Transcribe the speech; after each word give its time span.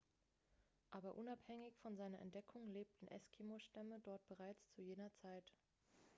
aber 0.89 1.13
unabhängig 1.13 1.77
von 1.83 1.95
seiner 1.95 2.17
entdeckung 2.21 2.67
lebten 2.73 3.07
eskimo-stämme 3.09 3.99
dort 3.99 4.25
bereits 4.27 4.67
zu 4.73 4.81
jener 4.81 5.11
zeit 5.21 5.53